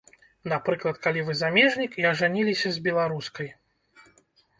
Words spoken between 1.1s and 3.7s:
вы замежнік і ажаніліся з беларускай.